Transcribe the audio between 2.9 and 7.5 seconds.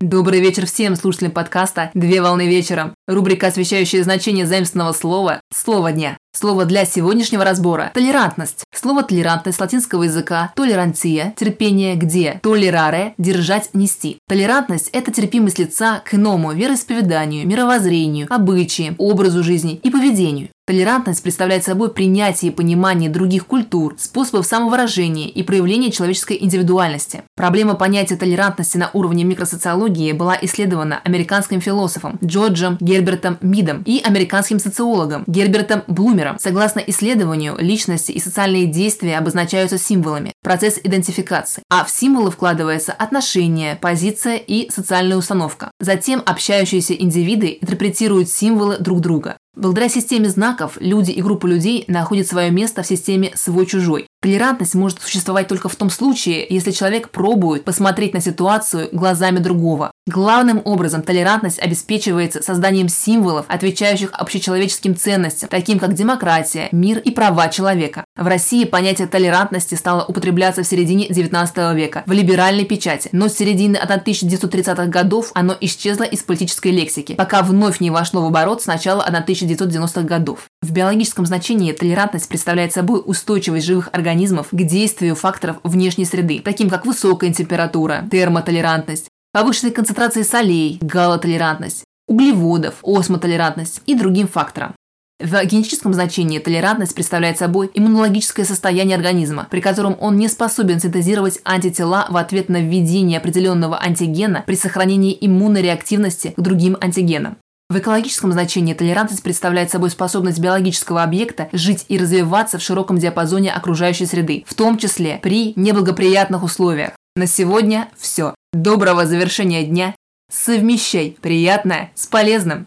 Рубрика, освещающая значение заимственного слова «Слово дня». Слово для сегодняшнего